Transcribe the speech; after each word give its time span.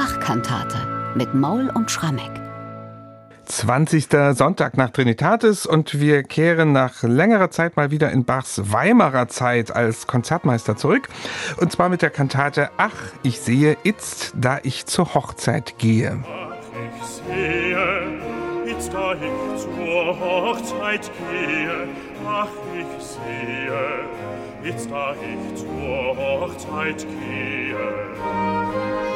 Bachkantate 0.00 0.78
mit 1.14 1.34
Maul 1.34 1.70
und 1.74 1.90
Schrammeck. 1.90 2.30
20. 3.44 4.08
Sonntag 4.32 4.78
nach 4.78 4.88
Trinitatis 4.88 5.66
und 5.66 6.00
wir 6.00 6.22
kehren 6.22 6.72
nach 6.72 7.02
längerer 7.02 7.50
Zeit 7.50 7.76
mal 7.76 7.90
wieder 7.90 8.10
in 8.10 8.24
Bachs 8.24 8.72
Weimarer 8.72 9.28
Zeit 9.28 9.70
als 9.70 10.06
Konzertmeister 10.06 10.74
zurück. 10.74 11.10
Und 11.60 11.70
zwar 11.70 11.90
mit 11.90 12.00
der 12.00 12.08
Kantate 12.08 12.70
Ach, 12.78 12.96
ich 13.22 13.42
sehe 13.42 13.76
itzt, 13.82 14.32
da 14.36 14.58
ich 14.62 14.86
zur 14.86 15.12
Hochzeit 15.12 15.76
gehe. 15.76 16.18
Ach, 16.24 16.56
ich 16.96 17.04
sehe, 17.06 17.76
itzt, 18.72 18.94
da 18.94 19.12
ich 19.12 19.20
zur 19.60 20.18
Hochzeit 20.18 21.10
gehe. 21.28 21.88
Ach, 22.26 22.48
ich 22.72 23.04
sehe, 23.04 24.06
itzt, 24.66 24.90
da 24.90 25.12
ich 25.12 25.56
zur 25.60 26.16
Hochzeit 26.16 27.06
gehe. 27.06 29.09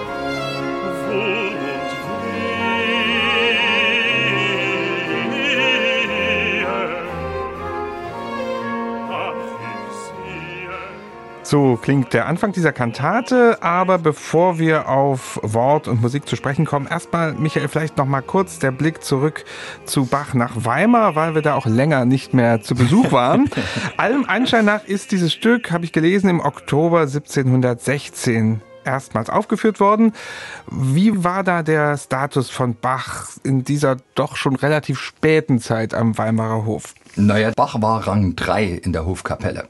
So 11.55 11.77
klingt 11.77 12.13
der 12.15 12.27
Anfang 12.27 12.51
dieser 12.51 12.73
Kantate, 12.73 13.59
aber 13.63 13.99
bevor 13.99 14.59
wir 14.59 14.89
auf 14.89 15.39
Wort 15.43 15.87
und 15.87 16.01
Musik 16.01 16.27
zu 16.27 16.35
sprechen 16.35 16.65
kommen, 16.65 16.89
erstmal, 16.89 17.35
Michael, 17.35 17.69
vielleicht 17.69 17.97
noch 17.97 18.07
mal 18.07 18.23
kurz 18.23 18.59
der 18.59 18.73
Blick 18.73 19.05
zurück 19.05 19.45
zu 19.85 20.07
Bach 20.07 20.35
nach 20.35 20.65
Weimar, 20.65 21.15
weil 21.15 21.37
wir 21.37 21.43
da 21.43 21.55
auch 21.55 21.67
länger 21.67 22.07
nicht 22.07 22.35
mehr 22.35 22.63
zu 22.63 22.75
Besuch 22.75 23.13
waren. 23.13 23.49
Allem 23.99 24.25
Anschein 24.27 24.65
nach 24.65 24.85
ist 24.85 25.13
dieses 25.13 25.33
Stück, 25.33 25.71
habe 25.71 25.85
ich 25.85 25.93
gelesen, 25.93 26.29
im 26.29 26.41
Oktober 26.41 27.03
1716 27.03 28.61
erstmals 28.85 29.31
aufgeführt 29.31 29.81
worden. 29.81 30.13
Wie 30.71 31.25
war 31.25 31.45
da 31.45 31.63
der 31.63 31.97
Status 31.97 32.51
von 32.51 32.75
Bach 32.75 33.29
in 33.43 33.65
dieser 33.65 33.97
doch 34.15 34.37
schon 34.37 34.57
relativ 34.57 34.99
späten 35.01 35.61
Zeit 35.61 35.95
am 35.95 36.17
Weimarer 36.19 36.65
Hof? 36.65 36.95
Naja, 37.17 37.53
Bach 37.55 37.81
war 37.81 38.07
Rang 38.07 38.37
3 38.37 38.65
in 38.65 38.93
der 38.93 39.07
Hofkapelle. 39.07 39.69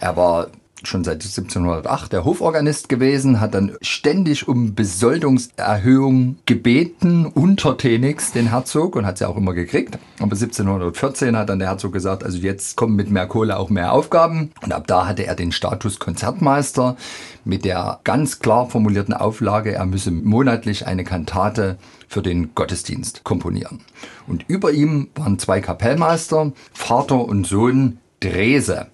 Er 0.00 0.16
war 0.16 0.48
schon 0.84 1.04
seit 1.04 1.22
1708 1.22 2.12
der 2.12 2.24
Hoforganist 2.24 2.88
gewesen, 2.88 3.40
hat 3.40 3.54
dann 3.54 3.72
ständig 3.80 4.48
um 4.48 4.74
Besoldungserhöhung 4.74 6.36
gebeten, 6.46 7.26
untertänigst 7.26 8.34
den 8.34 8.48
Herzog 8.48 8.96
und 8.96 9.06
hat 9.06 9.18
sie 9.18 9.28
auch 9.28 9.36
immer 9.36 9.54
gekriegt. 9.54 9.98
Aber 10.18 10.32
1714 10.32 11.36
hat 11.36 11.48
dann 11.48 11.58
der 11.58 11.68
Herzog 11.68 11.92
gesagt, 11.92 12.24
also 12.24 12.38
jetzt 12.38 12.76
kommen 12.76 12.96
mit 12.96 13.10
mehr 13.10 13.26
Kohle 13.26 13.58
auch 13.58 13.70
mehr 13.70 13.92
Aufgaben. 13.92 14.50
Und 14.62 14.72
ab 14.72 14.86
da 14.86 15.06
hatte 15.06 15.26
er 15.26 15.34
den 15.34 15.52
Status 15.52 15.98
Konzertmeister 15.98 16.96
mit 17.44 17.64
der 17.64 18.00
ganz 18.04 18.38
klar 18.38 18.68
formulierten 18.68 19.14
Auflage, 19.14 19.74
er 19.74 19.86
müsse 19.86 20.10
monatlich 20.10 20.86
eine 20.86 21.04
Kantate 21.04 21.78
für 22.08 22.22
den 22.22 22.54
Gottesdienst 22.54 23.24
komponieren. 23.24 23.80
Und 24.26 24.44
über 24.48 24.72
ihm 24.72 25.08
waren 25.14 25.38
zwei 25.38 25.60
Kapellmeister, 25.60 26.52
Vater 26.72 27.24
und 27.24 27.46
Sohn 27.46 27.98
Drese. 28.20 28.86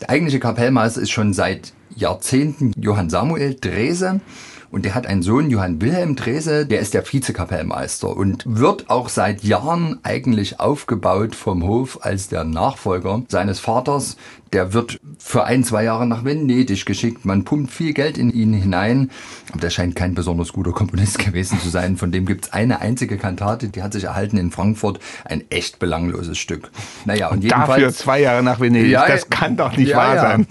Der 0.00 0.08
eigentliche 0.08 0.40
Kapellmeister 0.40 1.02
ist 1.02 1.10
schon 1.10 1.34
seit 1.34 1.74
Jahrzehnten 1.94 2.72
Johann 2.80 3.10
Samuel 3.10 3.54
Drese. 3.60 4.20
Und 4.70 4.84
der 4.84 4.94
hat 4.94 5.06
einen 5.06 5.22
Sohn, 5.22 5.50
Johann 5.50 5.82
Wilhelm 5.82 6.14
Drese, 6.14 6.64
der 6.64 6.80
ist 6.80 6.94
der 6.94 7.04
Vizekapellmeister 7.04 8.16
und 8.16 8.44
wird 8.46 8.88
auch 8.88 9.08
seit 9.08 9.42
Jahren 9.42 9.98
eigentlich 10.04 10.60
aufgebaut 10.60 11.34
vom 11.34 11.64
Hof 11.64 11.98
als 12.02 12.28
der 12.28 12.44
Nachfolger 12.44 13.22
seines 13.28 13.58
Vaters, 13.58 14.16
der 14.52 14.72
wird 14.72 14.98
für 15.18 15.44
ein, 15.44 15.62
zwei 15.62 15.84
Jahre 15.84 16.06
nach 16.06 16.24
Venedig 16.24 16.84
geschickt. 16.84 17.24
Man 17.24 17.44
pumpt 17.44 17.70
viel 17.70 17.92
Geld 17.92 18.18
in 18.18 18.30
ihn 18.30 18.52
hinein. 18.52 19.10
Aber 19.50 19.60
der 19.60 19.70
scheint 19.70 19.94
kein 19.94 20.14
besonders 20.14 20.52
guter 20.52 20.72
Komponist 20.72 21.18
gewesen 21.24 21.60
zu 21.60 21.68
sein. 21.68 21.96
Von 21.96 22.10
dem 22.10 22.26
gibt's 22.26 22.52
eine 22.52 22.80
einzige 22.80 23.16
Kantate, 23.16 23.68
die 23.68 23.82
hat 23.82 23.92
sich 23.92 24.04
erhalten 24.04 24.36
in 24.38 24.50
Frankfurt. 24.50 24.98
Ein 25.24 25.44
echt 25.50 25.78
belangloses 25.78 26.38
Stück. 26.38 26.70
Naja, 27.04 27.28
und, 27.28 27.36
und 27.36 27.42
jedenfalls. 27.44 27.68
Dafür 27.68 27.92
zwei 27.92 28.20
Jahre 28.20 28.42
nach 28.42 28.60
Venedig. 28.60 28.90
Ja, 28.90 29.06
das 29.06 29.30
kann 29.30 29.56
doch 29.56 29.76
nicht 29.76 29.90
ja, 29.90 29.96
wahr 29.96 30.14
ja. 30.16 30.22
sein. 30.22 30.46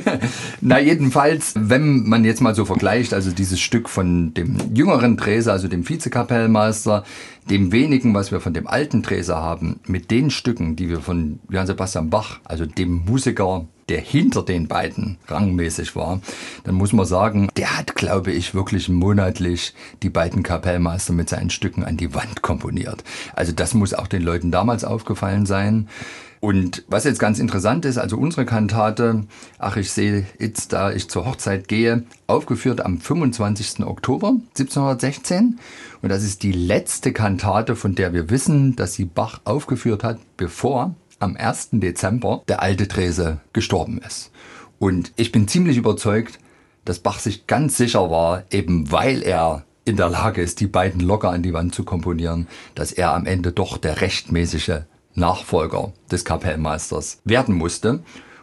Na, 0.60 0.78
jedenfalls, 0.78 1.54
wenn 1.56 2.08
man 2.08 2.24
jetzt 2.24 2.40
mal 2.40 2.54
so 2.54 2.64
vergleicht, 2.64 3.12
also 3.14 3.32
dieses 3.32 3.60
Stück 3.60 3.88
von 3.88 4.32
dem 4.34 4.58
jüngeren 4.74 5.16
Dräser, 5.16 5.52
also 5.52 5.66
dem 5.66 5.88
Vizekapellmeister, 5.88 7.04
dem 7.50 7.72
wenigen, 7.72 8.14
was 8.14 8.30
wir 8.30 8.40
von 8.40 8.54
dem 8.54 8.68
alten 8.68 9.02
Dräser 9.02 9.36
haben, 9.36 9.80
mit 9.86 10.10
den 10.10 10.30
Stücken, 10.30 10.76
die 10.76 10.88
wir 10.88 11.00
von 11.00 11.40
Johann 11.50 11.66
Sebastian 11.66 12.08
Bach, 12.08 12.38
also 12.44 12.64
dem 12.64 13.04
Musiker, 13.04 13.66
der 13.88 14.00
hinter 14.00 14.44
den 14.44 14.68
beiden 14.68 15.18
rangmäßig 15.26 15.96
war, 15.96 16.20
dann 16.62 16.76
muss 16.76 16.92
man 16.92 17.06
sagen, 17.06 17.48
der 17.56 17.76
hat, 17.76 17.96
glaube 17.96 18.30
ich, 18.30 18.54
wirklich 18.54 18.88
monatlich 18.88 19.74
die 20.04 20.10
beiden 20.10 20.44
Kapellmeister 20.44 21.12
mit 21.12 21.28
seinen 21.28 21.50
Stücken 21.50 21.84
an 21.84 21.96
die 21.96 22.14
Wand 22.14 22.40
komponiert. 22.40 23.02
Also 23.34 23.50
das 23.50 23.74
muss 23.74 23.92
auch 23.92 24.06
den 24.06 24.22
Leuten 24.22 24.52
damals 24.52 24.84
aufgefallen 24.84 25.44
sein. 25.44 25.88
Und 26.40 26.84
was 26.88 27.04
jetzt 27.04 27.18
ganz 27.18 27.38
interessant 27.38 27.84
ist, 27.84 27.98
also 27.98 28.16
unsere 28.16 28.46
Kantate, 28.46 29.24
ach, 29.58 29.76
ich 29.76 29.92
sehe 29.92 30.26
jetzt, 30.38 30.72
da 30.72 30.90
ich 30.90 31.10
zur 31.10 31.26
Hochzeit 31.26 31.68
gehe, 31.68 32.04
aufgeführt 32.26 32.80
am 32.80 32.98
25. 32.98 33.84
Oktober 33.84 34.28
1716. 34.58 35.58
Und 36.00 36.08
das 36.08 36.24
ist 36.24 36.42
die 36.42 36.52
letzte 36.52 37.12
Kantate, 37.12 37.76
von 37.76 37.94
der 37.94 38.14
wir 38.14 38.30
wissen, 38.30 38.74
dass 38.74 38.94
sie 38.94 39.04
Bach 39.04 39.42
aufgeführt 39.44 40.02
hat, 40.02 40.18
bevor 40.38 40.94
am 41.18 41.36
1. 41.36 41.68
Dezember 41.72 42.42
der 42.48 42.62
alte 42.62 42.86
Drese 42.86 43.40
gestorben 43.52 43.98
ist. 43.98 44.30
Und 44.78 45.12
ich 45.16 45.32
bin 45.32 45.46
ziemlich 45.46 45.76
überzeugt, 45.76 46.38
dass 46.86 47.00
Bach 47.00 47.18
sich 47.18 47.46
ganz 47.46 47.76
sicher 47.76 48.10
war, 48.10 48.44
eben 48.50 48.90
weil 48.90 49.22
er 49.22 49.66
in 49.84 49.96
der 49.96 50.08
Lage 50.08 50.40
ist, 50.40 50.60
die 50.60 50.66
beiden 50.66 51.00
locker 51.00 51.30
an 51.30 51.42
die 51.42 51.52
Wand 51.52 51.74
zu 51.74 51.84
komponieren, 51.84 52.46
dass 52.74 52.92
er 52.92 53.12
am 53.12 53.26
Ende 53.26 53.52
doch 53.52 53.76
der 53.76 54.00
rechtmäßige 54.00 54.82
Nachfolger 55.14 55.92
des 56.10 56.24
Kapellmeisters 56.24 57.18
werden 57.24 57.54
musste. 57.54 58.00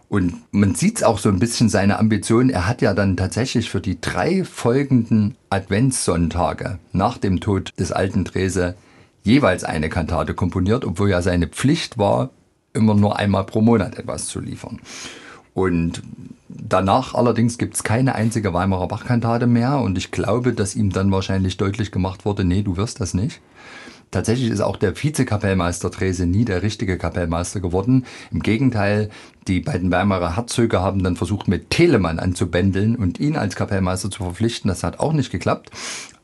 Und 0.09 0.35
man 0.51 0.73
sieht 0.73 1.03
auch 1.03 1.17
so 1.17 1.29
ein 1.29 1.39
bisschen 1.39 1.67
seine 1.67 1.99
Ambition. 1.99 2.49
Er 2.49 2.67
hat 2.67 2.81
ja 2.81 2.93
dann 2.93 3.17
tatsächlich 3.17 3.69
für 3.69 3.81
die 3.81 3.99
drei 3.99 4.45
folgenden 4.45 5.35
Adventssonntage 5.49 6.79
nach 6.93 7.17
dem 7.17 7.41
Tod 7.41 7.71
des 7.77 7.91
alten 7.91 8.23
Drese 8.23 8.75
jeweils 9.23 9.65
eine 9.65 9.89
Kantate 9.89 10.33
komponiert, 10.33 10.85
obwohl 10.85 11.09
ja 11.09 11.21
seine 11.21 11.47
Pflicht 11.47 11.97
war, 11.97 12.29
immer 12.73 12.95
nur 12.95 13.17
einmal 13.17 13.43
pro 13.43 13.59
Monat 13.61 13.97
etwas 13.97 14.27
zu 14.27 14.39
liefern. 14.39 14.79
Und 15.53 16.03
danach 16.47 17.13
allerdings 17.13 17.57
gibt 17.57 17.75
es 17.75 17.83
keine 17.83 18.15
einzige 18.15 18.53
Weimarer 18.53 18.87
Bachkantate 18.87 19.47
mehr 19.47 19.79
und 19.79 19.97
ich 19.97 20.11
glaube, 20.11 20.53
dass 20.53 20.75
ihm 20.75 20.91
dann 20.91 21.11
wahrscheinlich 21.11 21.57
deutlich 21.57 21.91
gemacht 21.91 22.25
wurde, 22.25 22.43
nee, 22.45 22.61
du 22.61 22.77
wirst 22.77 23.01
das 23.01 23.13
nicht. 23.13 23.41
Tatsächlich 24.11 24.49
ist 24.49 24.61
auch 24.61 24.77
der 24.77 24.95
Vizekapellmeister 24.95 25.89
Drese 25.89 26.25
nie 26.25 26.45
der 26.45 26.63
richtige 26.63 26.97
Kapellmeister 26.97 27.59
geworden. 27.59 28.05
Im 28.31 28.41
Gegenteil, 28.41 29.09
die 29.47 29.59
beiden 29.59 29.91
Weimarer 29.91 30.35
Herzöge 30.35 30.81
haben 30.81 31.03
dann 31.03 31.17
versucht, 31.17 31.47
mit 31.47 31.69
Telemann 31.69 32.19
anzubändeln 32.19 32.95
und 32.95 33.19
ihn 33.19 33.35
als 33.35 33.55
Kapellmeister 33.55 34.09
zu 34.09 34.23
verpflichten. 34.23 34.69
Das 34.69 34.83
hat 34.83 34.99
auch 34.99 35.13
nicht 35.13 35.31
geklappt. 35.31 35.71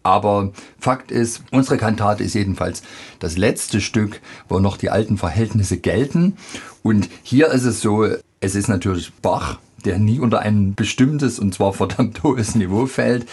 Aber 0.03 0.51
Fakt 0.79 1.11
ist, 1.11 1.43
unsere 1.51 1.77
Kantate 1.77 2.23
ist 2.23 2.33
jedenfalls 2.33 2.83
das 3.19 3.37
letzte 3.37 3.79
Stück, 3.79 4.19
wo 4.49 4.59
noch 4.59 4.77
die 4.77 4.89
alten 4.89 5.17
Verhältnisse 5.17 5.77
gelten. 5.77 6.37
Und 6.83 7.09
hier 7.23 7.47
ist 7.47 7.63
es 7.63 7.81
so, 7.81 8.05
es 8.41 8.55
ist 8.55 8.67
natürlich 8.67 9.13
Bach, 9.21 9.59
der 9.85 9.99
nie 9.99 10.19
unter 10.19 10.39
ein 10.39 10.75
bestimmtes 10.75 11.39
und 11.39 11.53
zwar 11.53 11.71
verdammt 11.73 12.23
hohes 12.23 12.55
Niveau 12.55 12.85
fällt. 12.85 13.25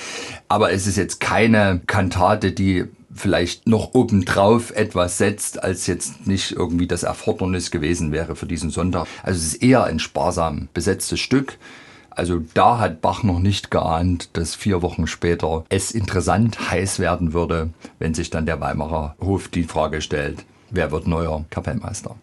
Aber 0.49 0.73
es 0.73 0.87
ist 0.87 0.97
jetzt 0.97 1.19
keine 1.21 1.81
Kantate, 1.87 2.53
die 2.53 2.87
vielleicht 3.13 3.67
noch 3.67 3.95
obendrauf 3.95 4.71
etwas 4.71 5.19
setzt, 5.19 5.63
als 5.63 5.87
jetzt 5.87 6.27
nicht 6.27 6.53
irgendwie 6.53 6.87
das 6.87 7.03
Erfordernis 7.03 7.71
gewesen 7.71 8.13
wäre 8.13 8.37
für 8.37 8.47
diesen 8.47 8.71
Sonntag. 8.71 9.07
Also 9.23 9.39
es 9.39 9.55
ist 9.55 9.63
eher 9.63 9.85
ein 9.85 9.99
sparsam 9.99 10.69
besetztes 10.73 11.21
Stück. 11.21 11.59
Also 12.11 12.41
da 12.55 12.79
hat 12.79 13.01
Bach 13.01 13.23
noch 13.23 13.39
nicht 13.39 13.71
geahnt, 13.71 14.31
dass 14.35 14.55
vier 14.55 14.83
Wochen 14.83 15.07
später 15.07 15.65
es 15.69 15.93
interessant 15.93 16.71
heiß 16.71 16.99
werden 16.99 17.33
würde, 17.33 17.71
wenn 17.99 18.15
sich 18.15 18.31
dann 18.31 18.47
der 18.47 18.61
Weimarer 18.61 19.17
Hof 19.21 19.49
die 19.49 19.65
Frage 19.65 20.01
stellt, 20.03 20.45
wer 20.71 20.93
wird 20.93 21.07
neuer 21.07 21.45
Kapellmeister. 21.51 22.17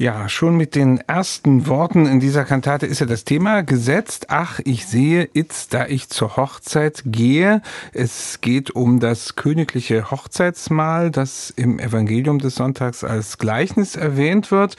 Ja, 0.00 0.28
schon 0.28 0.56
mit 0.56 0.76
den 0.76 0.98
ersten 1.08 1.66
Worten 1.66 2.06
in 2.06 2.20
dieser 2.20 2.44
Kantate 2.44 2.86
ist 2.86 3.00
ja 3.00 3.06
das 3.06 3.24
Thema 3.24 3.64
gesetzt. 3.64 4.26
Ach, 4.28 4.60
ich 4.64 4.86
sehe 4.86 5.28
itz, 5.32 5.66
da 5.66 5.86
ich 5.86 6.08
zur 6.08 6.36
Hochzeit 6.36 7.02
gehe. 7.04 7.62
Es 7.92 8.40
geht 8.40 8.70
um 8.70 9.00
das 9.00 9.34
königliche 9.34 10.12
Hochzeitsmahl, 10.12 11.10
das 11.10 11.50
im 11.50 11.80
Evangelium 11.80 12.38
des 12.38 12.54
Sonntags 12.54 13.02
als 13.02 13.38
Gleichnis 13.38 13.96
erwähnt 13.96 14.52
wird. 14.52 14.76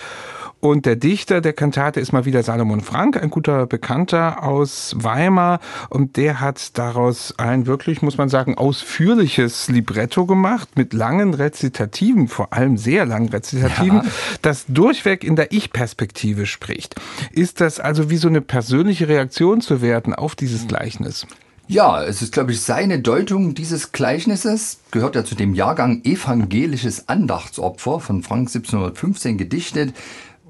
Und 0.61 0.85
der 0.85 0.97
Dichter 0.97 1.39
der 1.39 1.53
Kantate 1.53 2.01
ist 2.01 2.11
mal 2.11 2.25
wieder 2.25 2.43
Salomon 2.43 2.81
Frank, 2.81 3.15
ein 3.21 3.29
guter 3.29 3.65
Bekannter 3.65 4.43
aus 4.43 4.93
Weimar. 4.97 5.59
Und 5.89 6.17
der 6.17 6.41
hat 6.41 6.77
daraus 6.77 7.33
ein 7.37 7.65
wirklich, 7.65 8.01
muss 8.01 8.17
man 8.17 8.27
sagen, 8.27 8.57
ausführliches 8.57 9.69
Libretto 9.69 10.25
gemacht 10.25 10.69
mit 10.75 10.93
langen 10.93 11.33
Rezitativen, 11.33 12.27
vor 12.27 12.51
allem 12.51 12.77
sehr 12.77 13.05
langen 13.05 13.29
Rezitativen, 13.29 14.01
ja. 14.03 14.11
das 14.41 14.65
durchweg 14.67 15.23
in 15.23 15.37
der 15.37 15.53
Ich-Perspektive 15.53 16.45
spricht. 16.45 16.95
Ist 17.31 17.61
das 17.61 17.79
also 17.79 18.09
wie 18.09 18.17
so 18.17 18.27
eine 18.27 18.41
persönliche 18.41 19.07
Reaktion 19.07 19.61
zu 19.61 19.81
werden 19.81 20.13
auf 20.13 20.35
dieses 20.35 20.67
Gleichnis? 20.67 21.25
Ja, 21.71 22.03
es 22.03 22.23
ist, 22.23 22.33
glaube 22.33 22.51
ich, 22.51 22.61
seine 22.61 22.99
Deutung 22.99 23.53
dieses 23.53 23.91
Gleichnisses, 23.91 24.79
gehört 24.89 25.13
ja 25.13 25.23
zu 25.23 25.35
dem 25.35 25.53
Jahrgang 25.53 26.03
Evangelisches 26.03 27.07
Andachtsopfer 27.07 27.99
von 27.99 28.23
Frank 28.23 28.47
1715 28.47 29.37
gedichtet 29.37 29.93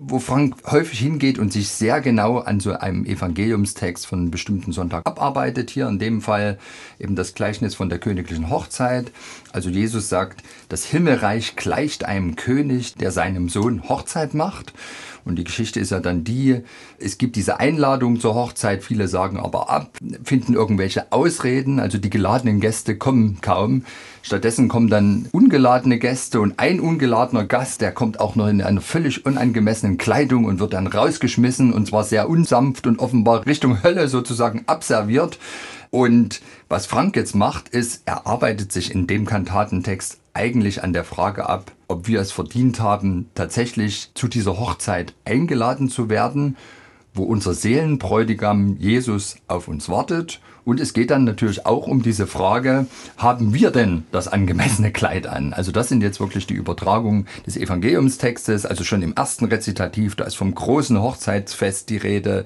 wo 0.01 0.19
Frank 0.19 0.55
häufig 0.65 0.99
hingeht 0.99 1.39
und 1.39 1.51
sich 1.51 1.69
sehr 1.69 2.01
genau 2.01 2.37
an 2.37 2.59
so 2.59 2.71
einem 2.73 3.05
Evangeliumstext 3.05 4.07
von 4.07 4.19
einem 4.19 4.31
bestimmten 4.31 4.71
Sonntag 4.71 5.05
abarbeitet. 5.05 5.69
Hier 5.69 5.87
in 5.87 5.99
dem 5.99 6.21
Fall 6.21 6.57
eben 6.99 7.15
das 7.15 7.33
Gleichnis 7.33 7.75
von 7.75 7.89
der 7.89 7.99
königlichen 7.99 8.49
Hochzeit. 8.49 9.11
Also 9.51 9.69
Jesus 9.69 10.09
sagt, 10.09 10.43
das 10.69 10.85
Himmelreich 10.85 11.55
gleicht 11.55 12.05
einem 12.05 12.35
König, 12.35 12.95
der 12.95 13.11
seinem 13.11 13.49
Sohn 13.49 13.89
Hochzeit 13.89 14.33
macht. 14.33 14.73
Und 15.25 15.35
die 15.35 15.43
Geschichte 15.43 15.79
ist 15.79 15.91
ja 15.91 15.99
dann 15.99 16.23
die, 16.23 16.61
es 16.97 17.17
gibt 17.17 17.35
diese 17.35 17.59
Einladung 17.59 18.19
zur 18.19 18.35
Hochzeit, 18.35 18.83
viele 18.83 19.07
sagen 19.07 19.37
aber 19.37 19.69
ab, 19.69 19.97
finden 20.23 20.53
irgendwelche 20.53 21.11
Ausreden, 21.11 21.79
also 21.79 21.97
die 21.97 22.09
geladenen 22.09 22.59
Gäste 22.59 22.97
kommen 22.97 23.39
kaum. 23.41 23.83
Stattdessen 24.21 24.67
kommen 24.67 24.89
dann 24.89 25.27
ungeladene 25.31 25.97
Gäste 25.97 26.41
und 26.41 26.59
ein 26.59 26.79
ungeladener 26.79 27.45
Gast, 27.45 27.81
der 27.81 27.91
kommt 27.91 28.19
auch 28.19 28.35
noch 28.35 28.47
in 28.47 28.61
einer 28.61 28.81
völlig 28.81 29.25
unangemessenen 29.25 29.88
Kleidung 29.97 30.45
und 30.45 30.59
wird 30.59 30.73
dann 30.73 30.87
rausgeschmissen 30.87 31.73
und 31.73 31.87
zwar 31.87 32.03
sehr 32.03 32.29
unsanft 32.29 32.87
und 32.87 32.99
offenbar 32.99 33.45
Richtung 33.45 33.83
Hölle 33.83 34.07
sozusagen 34.07 34.63
abserviert. 34.67 35.39
Und 35.91 36.41
was 36.67 36.85
Frank 36.85 37.15
jetzt 37.15 37.35
macht, 37.35 37.69
ist, 37.69 38.03
er 38.05 38.27
arbeitet 38.27 38.71
sich 38.71 38.93
in 38.93 39.07
dem 39.07 39.25
Kantatentext 39.25 40.19
eigentlich 40.33 40.83
an 40.83 40.93
der 40.93 41.03
Frage 41.03 41.49
ab, 41.49 41.71
ob 41.87 42.07
wir 42.07 42.21
es 42.21 42.31
verdient 42.31 42.79
haben, 42.79 43.29
tatsächlich 43.33 44.11
zu 44.13 44.27
dieser 44.27 44.59
Hochzeit 44.59 45.13
eingeladen 45.25 45.89
zu 45.89 46.09
werden, 46.09 46.55
wo 47.19 47.23
unser 47.23 47.53
Seelenbräutigam 47.53 48.77
Jesus 48.79 49.35
auf 49.47 49.67
uns 49.67 49.89
wartet. 49.89 50.39
Und 50.63 50.79
es 50.79 50.93
geht 50.93 51.11
dann 51.11 51.25
natürlich 51.25 51.65
auch 51.65 51.85
um 51.87 52.01
diese 52.01 52.27
Frage, 52.27 52.85
haben 53.17 53.53
wir 53.53 53.71
denn 53.71 54.03
das 54.11 54.27
angemessene 54.27 54.91
Kleid 54.91 55.27
an? 55.27 55.51
Also 55.51 55.71
das 55.71 55.89
sind 55.89 56.01
jetzt 56.01 56.19
wirklich 56.19 56.47
die 56.47 56.53
Übertragungen 56.53 57.27
des 57.45 57.57
Evangeliumstextes, 57.57 58.65
also 58.65 58.83
schon 58.83 59.01
im 59.01 59.13
ersten 59.13 59.45
Rezitativ, 59.45 60.15
da 60.15 60.23
ist 60.23 60.35
vom 60.35 60.55
großen 60.55 61.01
Hochzeitsfest 61.01 61.89
die 61.89 61.97
Rede, 61.97 62.45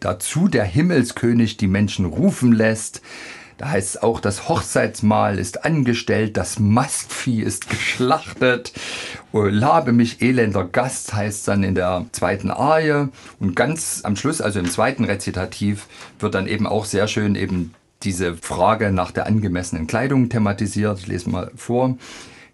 dazu 0.00 0.48
der 0.48 0.64
Himmelskönig 0.64 1.56
die 1.56 1.68
Menschen 1.68 2.06
rufen 2.06 2.52
lässt, 2.52 3.02
da 3.58 3.70
heißt 3.70 3.96
es 3.96 4.02
auch, 4.02 4.20
das 4.20 4.48
Hochzeitsmahl 4.48 5.38
ist 5.38 5.64
angestellt, 5.64 6.36
das 6.36 6.60
Mastvieh 6.60 7.42
ist 7.42 7.68
geschlachtet. 7.68 8.72
Oh, 9.32 9.42
labe 9.42 9.92
mich 9.92 10.22
elender 10.22 10.64
Gast 10.64 11.12
heißt 11.12 11.48
dann 11.48 11.64
in 11.64 11.74
der 11.74 12.06
zweiten 12.12 12.52
Arie. 12.52 13.08
Und 13.40 13.56
ganz 13.56 14.02
am 14.04 14.14
Schluss, 14.14 14.40
also 14.40 14.60
im 14.60 14.70
zweiten 14.70 15.04
Rezitativ, 15.04 15.88
wird 16.20 16.36
dann 16.36 16.46
eben 16.46 16.68
auch 16.68 16.84
sehr 16.84 17.08
schön 17.08 17.34
eben 17.34 17.74
diese 18.04 18.36
Frage 18.36 18.92
nach 18.92 19.10
der 19.10 19.26
angemessenen 19.26 19.88
Kleidung 19.88 20.28
thematisiert. 20.28 21.00
Ich 21.00 21.08
lese 21.08 21.28
mal 21.28 21.50
vor. 21.56 21.98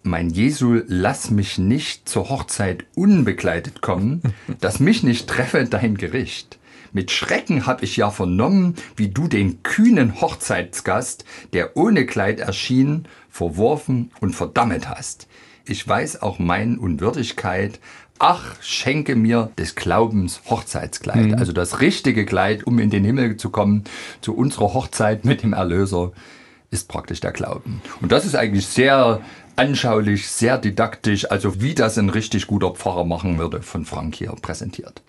Mein 0.01 0.31
Jesu, 0.31 0.81
lass 0.87 1.29
mich 1.29 1.59
nicht 1.59 2.09
zur 2.09 2.29
Hochzeit 2.29 2.85
unbekleidet 2.95 3.81
kommen, 3.81 4.21
dass 4.59 4.79
mich 4.79 5.03
nicht 5.03 5.27
treffe 5.27 5.65
dein 5.65 5.97
Gericht. 5.97 6.57
Mit 6.95 7.11
Schrecken 7.11 7.65
hab 7.65 7.83
ich 7.83 7.97
ja 7.97 8.09
vernommen, 8.09 8.75
wie 8.95 9.09
du 9.09 9.27
den 9.27 9.63
kühnen 9.63 10.21
Hochzeitsgast, 10.21 11.25
der 11.51 11.75
ohne 11.75 12.05
Kleid 12.05 12.39
erschien, 12.39 13.05
verworfen 13.29 14.11
und 14.21 14.33
verdammet 14.33 14.87
hast. 14.87 15.27
Ich 15.65 15.85
weiß 15.85 16.21
auch 16.21 16.39
mein 16.39 16.77
Unwürdigkeit. 16.77 17.81
Ach, 18.17 18.55
schenke 18.61 19.17
mir 19.17 19.51
des 19.57 19.75
Glaubens 19.75 20.39
Hochzeitskleid. 20.49 21.31
Mhm. 21.31 21.33
Also 21.33 21.51
das 21.51 21.81
richtige 21.81 22.25
Kleid, 22.25 22.65
um 22.65 22.79
in 22.79 22.91
den 22.91 23.03
Himmel 23.03 23.35
zu 23.35 23.49
kommen, 23.49 23.83
zu 24.21 24.33
unserer 24.33 24.73
Hochzeit 24.73 25.25
mit 25.25 25.43
dem 25.43 25.51
Erlöser, 25.51 26.13
ist 26.71 26.87
praktisch 26.87 27.19
der 27.19 27.33
Glauben. 27.33 27.81
Und 27.99 28.13
das 28.13 28.23
ist 28.23 28.35
eigentlich 28.35 28.67
sehr 28.67 29.19
anschaulich, 29.55 30.27
sehr 30.27 30.57
didaktisch, 30.57 31.29
also 31.31 31.61
wie 31.61 31.75
das 31.75 31.97
ein 31.97 32.09
richtig 32.09 32.47
guter 32.47 32.71
Pfarrer 32.71 33.05
machen 33.05 33.37
würde, 33.37 33.61
von 33.61 33.85
Frank 33.85 34.15
hier 34.15 34.33
präsentiert. 34.41 35.01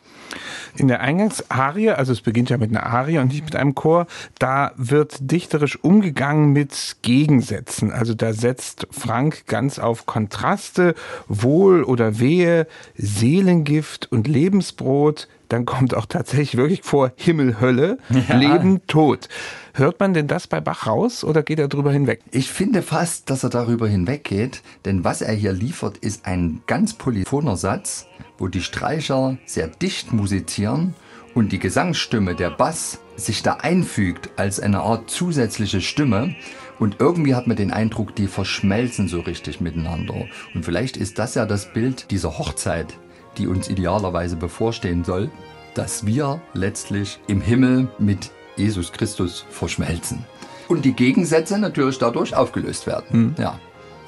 In 0.76 0.88
der 0.88 1.00
Eingangsarie, 1.00 1.90
also 1.90 2.12
es 2.12 2.20
beginnt 2.20 2.50
ja 2.50 2.58
mit 2.58 2.70
einer 2.70 2.84
Arie 2.84 3.18
und 3.18 3.28
nicht 3.28 3.44
mit 3.44 3.56
einem 3.56 3.74
Chor, 3.74 4.06
da 4.38 4.72
wird 4.76 5.16
dichterisch 5.20 5.82
umgegangen 5.82 6.52
mit 6.52 6.96
Gegensätzen. 7.02 7.92
Also 7.92 8.12
da 8.14 8.34
setzt 8.34 8.86
Frank 8.90 9.46
ganz 9.46 9.78
auf 9.78 10.04
Kontraste, 10.04 10.94
Wohl 11.28 11.82
oder 11.82 12.18
Wehe, 12.18 12.66
Seelengift 12.96 14.12
und 14.12 14.28
Lebensbrot. 14.28 15.28
Dann 15.48 15.64
kommt 15.64 15.94
auch 15.94 16.06
tatsächlich 16.06 16.56
wirklich 16.56 16.82
vor 16.82 17.12
Himmel, 17.16 17.60
Hölle, 17.60 17.98
ja. 18.10 18.36
Leben, 18.36 18.86
Tod. 18.86 19.28
Hört 19.74 20.00
man 20.00 20.14
denn 20.14 20.26
das 20.26 20.46
bei 20.46 20.60
Bach 20.60 20.86
raus 20.86 21.22
oder 21.22 21.42
geht 21.42 21.58
er 21.58 21.68
darüber 21.68 21.92
hinweg? 21.92 22.20
Ich 22.30 22.50
finde 22.50 22.82
fast, 22.82 23.30
dass 23.30 23.44
er 23.44 23.50
darüber 23.50 23.86
hinweggeht, 23.86 24.62
denn 24.84 25.04
was 25.04 25.22
er 25.22 25.34
hier 25.34 25.52
liefert, 25.52 25.98
ist 25.98 26.26
ein 26.26 26.62
ganz 26.66 26.94
polyphoner 26.94 27.56
Satz, 27.56 28.06
wo 28.38 28.48
die 28.48 28.62
Streicher 28.62 29.36
sehr 29.44 29.68
dicht 29.68 30.12
musizieren 30.12 30.94
und 31.34 31.52
die 31.52 31.58
Gesangsstimme, 31.58 32.34
der 32.34 32.50
Bass, 32.50 32.98
sich 33.16 33.42
da 33.42 33.54
einfügt 33.54 34.30
als 34.36 34.60
eine 34.60 34.80
Art 34.80 35.10
zusätzliche 35.10 35.80
Stimme. 35.80 36.34
Und 36.78 36.96
irgendwie 36.98 37.34
hat 37.34 37.46
man 37.46 37.56
den 37.56 37.72
Eindruck, 37.72 38.14
die 38.14 38.26
verschmelzen 38.26 39.08
so 39.08 39.20
richtig 39.20 39.60
miteinander. 39.60 40.26
Und 40.54 40.64
vielleicht 40.64 40.96
ist 40.96 41.18
das 41.18 41.34
ja 41.34 41.46
das 41.46 41.72
Bild 41.72 42.10
dieser 42.10 42.38
Hochzeit, 42.38 42.98
die 43.38 43.46
uns 43.46 43.68
idealerweise 43.68 44.36
bevorstehen 44.36 45.04
soll, 45.04 45.30
dass 45.74 46.06
wir 46.06 46.40
letztlich 46.54 47.20
im 47.26 47.40
Himmel 47.40 47.88
mit 47.98 48.30
Jesus 48.56 48.92
Christus 48.92 49.44
verschmelzen. 49.50 50.24
Und 50.68 50.84
die 50.84 50.94
Gegensätze 50.94 51.58
natürlich 51.58 51.98
dadurch 51.98 52.34
aufgelöst 52.34 52.86
werden. 52.86 53.06
Hm. 53.10 53.34
Ja. 53.38 53.58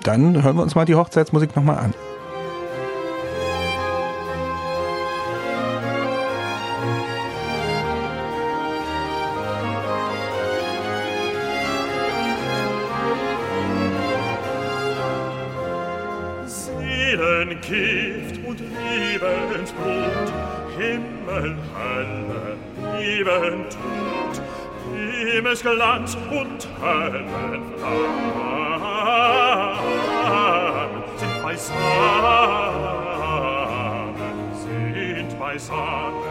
Dann 0.03 0.43
hören 0.43 0.57
wir 0.57 0.63
uns 0.63 0.75
mal 0.75 0.85
die 0.85 0.95
Hochzeitsmusik 0.95 1.55
nochmal 1.55 1.79
an. 1.79 1.95
Leben 23.49 23.65
tut, 23.71 24.43
ihm 24.95 25.45
Glanz 25.63 26.17
und 26.31 26.69
Höllen 26.83 27.29
flammen, 27.79 28.23
sind 31.17 31.43
beisammen, 31.43 31.75
sind 34.55 35.39
beisammen. 35.39 36.28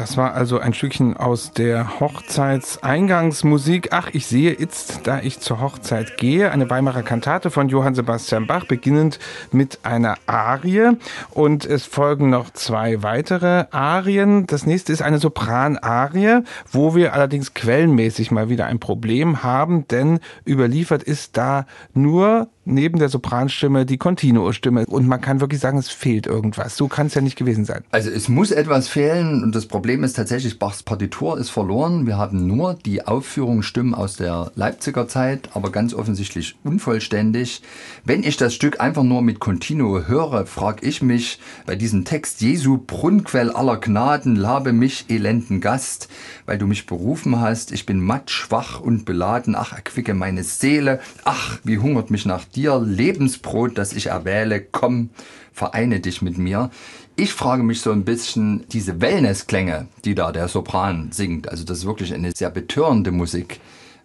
Das 0.00 0.16
war 0.16 0.32
also 0.32 0.58
ein 0.58 0.72
Stückchen 0.72 1.14
aus 1.14 1.52
der 1.52 2.00
Hochzeitseingangsmusik. 2.00 3.88
Ach, 3.90 4.08
ich 4.14 4.26
sehe 4.26 4.56
jetzt, 4.58 5.06
da 5.06 5.20
ich 5.20 5.40
zur 5.40 5.60
Hochzeit 5.60 6.16
gehe, 6.16 6.50
eine 6.50 6.70
Weimarer 6.70 7.02
Kantate 7.02 7.50
von 7.50 7.68
Johann 7.68 7.94
Sebastian 7.94 8.46
Bach, 8.46 8.64
beginnend 8.64 9.18
mit 9.52 9.80
einer 9.82 10.14
Arie. 10.24 10.92
Und 11.32 11.66
es 11.66 11.84
folgen 11.84 12.30
noch 12.30 12.48
zwei 12.54 13.02
weitere 13.02 13.66
Arien. 13.72 14.46
Das 14.46 14.64
nächste 14.64 14.90
ist 14.90 15.02
eine 15.02 15.18
Sopranarie, 15.18 16.44
wo 16.72 16.94
wir 16.94 17.12
allerdings 17.12 17.52
quellenmäßig 17.52 18.30
mal 18.30 18.48
wieder 18.48 18.64
ein 18.64 18.80
Problem 18.80 19.42
haben, 19.42 19.86
denn 19.88 20.20
überliefert 20.46 21.02
ist 21.02 21.36
da 21.36 21.66
nur 21.92 22.48
neben 22.64 22.98
der 22.98 23.08
Sopranstimme 23.08 23.86
die 23.86 23.98
Continuo-Stimme. 23.98 24.86
Und 24.86 25.06
man 25.06 25.20
kann 25.20 25.40
wirklich 25.40 25.60
sagen, 25.60 25.78
es 25.78 25.88
fehlt 25.88 26.26
irgendwas. 26.26 26.76
So 26.76 26.88
kann 26.88 27.06
es 27.06 27.14
ja 27.14 27.20
nicht 27.20 27.36
gewesen 27.36 27.64
sein. 27.64 27.84
Also 27.90 28.10
es 28.10 28.28
muss 28.28 28.50
etwas 28.50 28.88
fehlen 28.88 29.42
und 29.42 29.54
das 29.54 29.66
Problem 29.66 30.04
ist 30.04 30.14
tatsächlich, 30.14 30.58
Bachs 30.58 30.82
Partitur 30.82 31.38
ist 31.38 31.50
verloren. 31.50 32.06
Wir 32.06 32.18
haben 32.18 32.46
nur 32.46 32.74
die 32.74 33.06
Aufführungsstimmen 33.06 33.94
aus 33.94 34.16
der 34.16 34.52
Leipziger 34.54 35.08
Zeit, 35.08 35.50
aber 35.54 35.72
ganz 35.72 35.94
offensichtlich 35.94 36.56
unvollständig. 36.64 37.62
Wenn 38.04 38.22
ich 38.22 38.36
das 38.36 38.54
Stück 38.54 38.80
einfach 38.80 39.02
nur 39.02 39.22
mit 39.22 39.40
Continuo 39.40 40.06
höre, 40.06 40.46
frage 40.46 40.86
ich 40.86 41.02
mich 41.02 41.40
bei 41.66 41.76
diesem 41.76 42.04
Text, 42.04 42.40
Jesu, 42.40 42.78
Brunnquell 42.78 43.50
aller 43.50 43.78
Gnaden, 43.78 44.36
labe 44.36 44.72
mich, 44.72 45.06
elenden 45.08 45.60
Gast, 45.60 46.08
weil 46.46 46.58
du 46.58 46.66
mich 46.66 46.86
berufen 46.86 47.40
hast. 47.40 47.72
Ich 47.72 47.86
bin 47.86 48.00
matt, 48.00 48.30
schwach 48.30 48.80
und 48.80 49.04
beladen. 49.04 49.54
Ach, 49.54 49.72
erquicke 49.72 50.14
meine 50.14 50.44
Seele. 50.44 51.00
Ach, 51.24 51.58
wie 51.64 51.78
hungert 51.78 52.10
mich 52.10 52.26
nach 52.26 52.44
dir 52.56 52.78
Lebensbrot, 52.78 53.78
das 53.78 53.92
ich 53.92 54.06
erwähle, 54.06 54.60
komm, 54.60 55.10
vereine 55.52 56.00
dich 56.00 56.22
mit 56.22 56.38
mir. 56.38 56.70
Ich 57.16 57.32
frage 57.32 57.62
mich 57.62 57.80
so 57.80 57.90
ein 57.92 58.04
bisschen, 58.04 58.64
diese 58.72 59.00
Wellnessklänge, 59.00 59.88
die 60.04 60.14
da 60.14 60.32
der 60.32 60.48
Sopran 60.48 61.12
singt, 61.12 61.48
also 61.48 61.64
das 61.64 61.78
ist 61.78 61.86
wirklich 61.86 62.14
eine 62.14 62.32
sehr 62.32 62.50
betörende 62.50 63.10
Musik, 63.12 63.60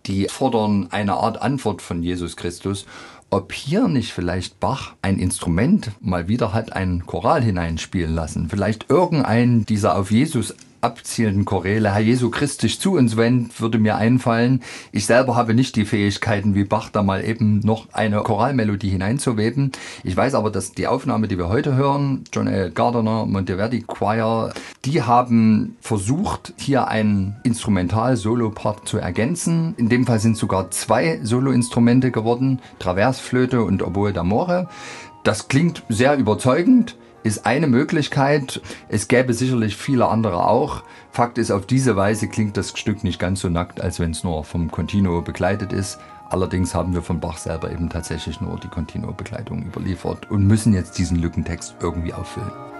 die 0.05 0.27
fordern 0.27 0.87
eine 0.91 1.15
Art 1.15 1.41
Antwort 1.41 1.81
von 1.81 2.03
Jesus 2.03 2.35
Christus. 2.35 2.85
ob 3.31 3.51
hier 3.51 3.87
nicht 3.87 4.13
vielleicht 4.13 4.59
Bach 4.59 4.93
ein 5.01 5.19
Instrument 5.19 5.91
mal 5.99 6.27
wieder 6.27 6.53
hat 6.53 6.73
ein 6.73 7.05
Choral 7.05 7.43
hineinspielen 7.43 8.13
lassen. 8.13 8.49
Vielleicht 8.49 8.89
irgendein 8.89 9.65
dieser 9.65 9.97
auf 9.97 10.11
Jesus 10.11 10.55
abzielenden 10.85 11.45
Choräle, 11.45 11.95
Herr 11.95 12.01
Jesu 12.01 12.29
Christisch 12.29 12.79
zu 12.79 12.93
uns 12.93 13.17
wendet, 13.17 13.59
würde 13.59 13.79
mir 13.79 13.95
einfallen. 13.95 14.61
Ich 14.91 15.07
selber 15.07 15.35
habe 15.35 15.55
nicht 15.55 15.75
die 15.75 15.85
Fähigkeiten, 15.85 16.53
wie 16.53 16.63
Bach 16.63 16.89
da 16.89 17.01
mal 17.01 17.25
eben 17.25 17.59
noch 17.61 17.87
eine 17.91 18.21
Choralmelodie 18.21 18.89
hineinzuweben. 18.89 19.71
Ich 20.03 20.15
weiß 20.15 20.35
aber, 20.35 20.51
dass 20.51 20.73
die 20.73 20.85
Aufnahme, 20.85 21.27
die 21.27 21.39
wir 21.39 21.49
heute 21.49 21.75
hören, 21.75 22.23
John 22.31 22.45
L. 22.45 22.69
Gardner, 22.69 23.25
Monteverdi 23.25 23.81
Choir, 23.81 24.53
die 24.85 25.01
haben 25.01 25.75
versucht, 25.81 26.53
hier 26.57 26.87
ein 26.87 27.35
Instrumental-Solo-Part 27.41 28.87
zu 28.87 28.99
ergänzen. 28.99 29.73
In 29.77 29.89
dem 29.89 30.05
Fall 30.05 30.19
sind 30.19 30.37
sogar 30.37 30.69
zwei 30.69 31.19
Solo-Instrumente 31.23 32.11
geworden, 32.11 32.59
Traversflöte 32.77 33.63
und 33.63 33.81
Oboe 33.81 34.11
d'Amore. 34.11 34.67
Das 35.23 35.47
klingt 35.47 35.81
sehr 35.89 36.15
überzeugend 36.15 36.95
ist 37.25 37.45
eine 37.45 37.65
Möglichkeit. 37.65 38.61
Es 38.87 39.07
gäbe 39.07 39.33
sicherlich 39.33 39.75
viele 39.75 40.07
andere 40.07 40.47
auch. 40.47 40.83
Fakt 41.11 41.39
ist, 41.39 41.49
auf 41.49 41.65
diese 41.65 41.95
Weise 41.95 42.27
klingt 42.27 42.55
das 42.55 42.77
Stück 42.77 43.03
nicht 43.03 43.19
ganz 43.19 43.41
so 43.41 43.49
nackt, 43.49 43.81
als 43.81 43.99
wenn 43.99 44.11
es 44.11 44.23
nur 44.23 44.43
vom 44.43 44.69
Continuo 44.69 45.21
begleitet 45.21 45.73
ist. 45.73 45.97
Allerdings 46.29 46.75
haben 46.75 46.93
wir 46.93 47.01
von 47.01 47.19
Bach 47.19 47.37
selber 47.37 47.71
eben 47.71 47.89
tatsächlich 47.89 48.41
nur 48.41 48.59
die 48.59 48.67
Continuo-Begleitung 48.67 49.63
überliefert 49.63 50.29
und 50.29 50.45
müssen 50.45 50.73
jetzt 50.73 50.97
diesen 50.97 51.17
Lückentext 51.17 51.75
irgendwie 51.81 52.13
auffüllen. 52.13 52.74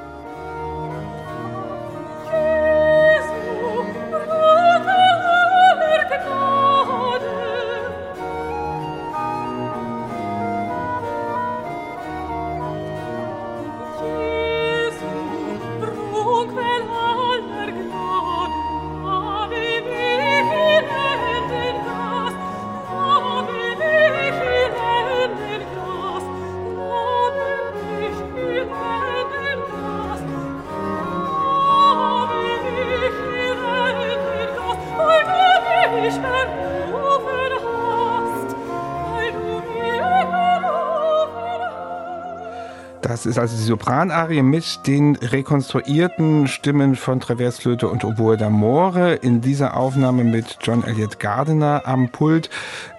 Das 43.26 43.32
ist 43.32 43.40
also 43.40 43.58
die 43.58 43.64
Sopranarie 43.64 44.44
mit 44.44 44.86
den 44.86 45.16
rekonstruierten 45.16 46.48
Stimmen 46.48 46.96
von 46.96 47.20
Traversflöte 47.20 47.88
und 47.88 48.04
Oboe 48.04 48.36
d'Amore 48.36 49.16
in 49.16 49.42
dieser 49.42 49.76
Aufnahme 49.76 50.24
mit 50.24 50.60
John 50.62 50.84
Elliott 50.84 51.20
Gardiner 51.20 51.82
am 51.86 52.10
Pult. 52.10 52.52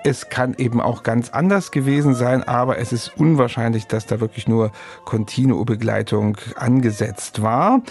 Es 0.02 0.28
kann 0.28 0.54
eben 0.58 0.80
auch 0.80 1.04
ganz 1.04 1.30
anders 1.30 1.70
gewesen 1.70 2.16
sein, 2.16 2.42
aber 2.42 2.78
es 2.78 2.92
ist 2.92 3.12
unwahrscheinlich, 3.16 3.86
dass 3.86 4.06
da 4.06 4.18
wirklich 4.18 4.48
nur 4.48 4.72
Continuo-Begleitung 5.04 6.38
angesetzt 6.56 7.40
war. 7.40 7.82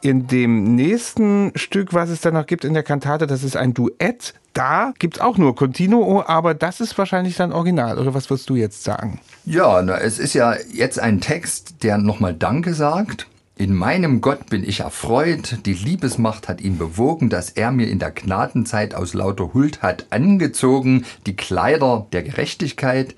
In 0.00 0.26
dem 0.26 0.74
nächsten 0.74 1.52
Stück, 1.54 1.94
was 1.94 2.10
es 2.10 2.20
dann 2.20 2.34
noch 2.34 2.46
gibt 2.46 2.64
in 2.64 2.74
der 2.74 2.82
Kantate, 2.82 3.28
das 3.28 3.44
ist 3.44 3.56
ein 3.56 3.72
Duett 3.72 4.34
da 4.54 4.94
gibt 4.98 5.16
es 5.16 5.20
auch 5.20 5.36
nur 5.36 5.54
Continuo, 5.54 6.24
aber 6.26 6.54
das 6.54 6.80
ist 6.80 6.96
wahrscheinlich 6.96 7.36
dann 7.36 7.52
original. 7.52 7.98
Oder 7.98 8.14
was 8.14 8.30
wirst 8.30 8.48
du 8.48 8.56
jetzt 8.56 8.84
sagen? 8.84 9.20
Ja, 9.44 9.82
na, 9.82 9.98
es 9.98 10.18
ist 10.18 10.34
ja 10.34 10.54
jetzt 10.72 10.98
ein 10.98 11.20
Text, 11.20 11.82
der 11.82 11.98
nochmal 11.98 12.34
Danke 12.34 12.72
sagt. 12.72 13.26
In 13.56 13.74
meinem 13.74 14.20
Gott 14.20 14.50
bin 14.50 14.64
ich 14.64 14.80
erfreut, 14.80 15.58
die 15.64 15.74
Liebesmacht 15.74 16.48
hat 16.48 16.60
ihn 16.60 16.76
bewogen, 16.76 17.28
dass 17.28 17.50
er 17.50 17.70
mir 17.70 17.88
in 17.88 18.00
der 18.00 18.10
Gnadenzeit 18.10 18.96
aus 18.96 19.14
lauter 19.14 19.54
Huld 19.54 19.82
hat 19.82 20.06
angezogen, 20.10 21.04
die 21.26 21.36
Kleider 21.36 22.06
der 22.12 22.24
Gerechtigkeit. 22.24 23.14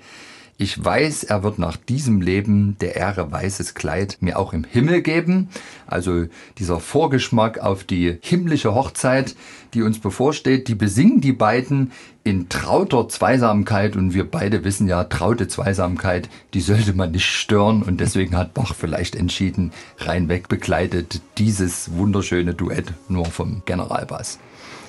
Ich 0.59 0.83
weiß, 0.83 1.25
er 1.25 1.43
wird 1.43 1.59
nach 1.59 1.77
diesem 1.77 2.19
Leben 2.19 2.77
der 2.81 2.95
Ehre 2.95 3.31
weißes 3.31 3.75
Kleid 3.75 4.17
mir 4.21 4.39
auch 4.39 4.53
im 4.53 4.63
Himmel 4.63 5.03
geben. 5.03 5.49
Also 5.85 6.25
dieser 6.57 6.79
Vorgeschmack 6.79 7.59
auf 7.59 7.83
die 7.83 8.17
himmlische 8.21 8.73
Hochzeit, 8.73 9.35
die 9.75 9.83
uns 9.83 9.99
bevorsteht, 9.99 10.67
die 10.67 10.73
besingen 10.73 11.21
die 11.21 11.31
beiden 11.31 11.91
in 12.23 12.49
trauter 12.49 13.07
Zweisamkeit 13.07 13.95
und 13.95 14.15
wir 14.15 14.29
beide 14.29 14.63
wissen 14.63 14.87
ja, 14.87 15.03
traute 15.03 15.47
Zweisamkeit, 15.47 16.27
die 16.55 16.61
sollte 16.61 16.93
man 16.93 17.11
nicht 17.11 17.27
stören 17.27 17.83
und 17.83 18.01
deswegen 18.01 18.35
hat 18.35 18.55
Bach 18.55 18.73
vielleicht 18.73 19.15
entschieden, 19.15 19.71
reinweg 19.99 20.49
begleitet 20.49 21.21
dieses 21.37 21.95
wunderschöne 21.95 22.55
Duett 22.55 22.93
nur 23.09 23.27
vom 23.27 23.61
Generalbass. 23.65 24.39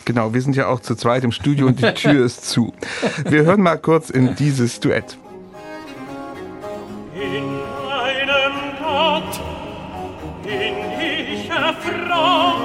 Genau, 0.07 0.33
wir 0.33 0.41
sind 0.41 0.57
ja 0.57 0.69
auch 0.69 0.81
zu 0.81 0.95
zweit 0.95 1.25
im 1.25 1.33
Studio 1.33 1.67
und 1.67 1.83
die 1.83 1.93
Tür 1.93 2.25
ist 2.25 2.49
zu. 2.49 2.73
Wir 3.29 3.45
hören 3.45 3.61
mal 3.61 3.77
kurz 3.77 4.09
in 4.09 4.35
dieses 4.35 4.81
Duett. 4.81 5.19
Oh. 12.21 12.58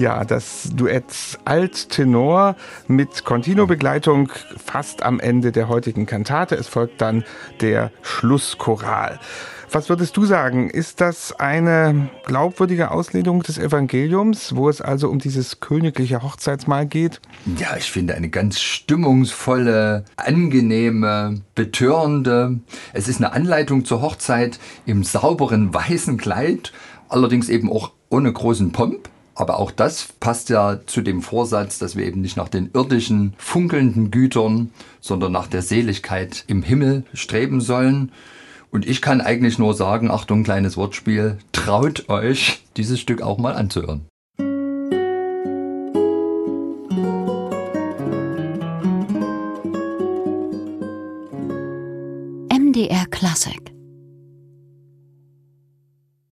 Ja, 0.00 0.24
das 0.24 0.70
Duett 0.74 1.04
Alt-Tenor 1.44 2.56
mit 2.88 3.26
Continuo-Begleitung 3.26 4.32
fast 4.56 5.02
am 5.02 5.20
Ende 5.20 5.52
der 5.52 5.68
heutigen 5.68 6.06
Kantate. 6.06 6.54
Es 6.54 6.68
folgt 6.68 7.02
dann 7.02 7.22
der 7.60 7.92
Schlusschoral. 8.00 9.20
Was 9.70 9.90
würdest 9.90 10.16
du 10.16 10.24
sagen? 10.24 10.70
Ist 10.70 11.02
das 11.02 11.38
eine 11.38 12.08
glaubwürdige 12.24 12.92
Auslegung 12.92 13.42
des 13.42 13.58
Evangeliums, 13.58 14.56
wo 14.56 14.70
es 14.70 14.80
also 14.80 15.10
um 15.10 15.18
dieses 15.18 15.60
königliche 15.60 16.22
Hochzeitsmahl 16.22 16.86
geht? 16.86 17.20
Ja, 17.58 17.76
ich 17.76 17.92
finde 17.92 18.14
eine 18.14 18.30
ganz 18.30 18.58
stimmungsvolle, 18.58 20.06
angenehme, 20.16 21.42
betörende. 21.54 22.58
Es 22.94 23.06
ist 23.06 23.18
eine 23.18 23.34
Anleitung 23.34 23.84
zur 23.84 24.00
Hochzeit 24.00 24.58
im 24.86 25.04
sauberen 25.04 25.74
weißen 25.74 26.16
Kleid, 26.16 26.72
allerdings 27.10 27.50
eben 27.50 27.70
auch 27.70 27.92
ohne 28.08 28.32
großen 28.32 28.72
Pomp. 28.72 29.10
Aber 29.40 29.58
auch 29.58 29.70
das 29.70 30.08
passt 30.20 30.50
ja 30.50 30.80
zu 30.84 31.00
dem 31.00 31.22
Vorsatz, 31.22 31.78
dass 31.78 31.96
wir 31.96 32.04
eben 32.04 32.20
nicht 32.20 32.36
nach 32.36 32.50
den 32.50 32.68
irdischen, 32.74 33.32
funkelnden 33.38 34.10
Gütern, 34.10 34.70
sondern 35.00 35.32
nach 35.32 35.46
der 35.46 35.62
Seligkeit 35.62 36.44
im 36.46 36.62
Himmel 36.62 37.04
streben 37.14 37.62
sollen. 37.62 38.12
Und 38.70 38.86
ich 38.86 39.00
kann 39.00 39.22
eigentlich 39.22 39.58
nur 39.58 39.72
sagen, 39.72 40.10
Achtung, 40.10 40.44
kleines 40.44 40.76
Wortspiel, 40.76 41.38
traut 41.52 42.10
euch, 42.10 42.62
dieses 42.76 43.00
Stück 43.00 43.22
auch 43.22 43.38
mal 43.38 43.54
anzuhören. 43.54 44.02
MDR 52.52 53.06
Classic 53.06 53.69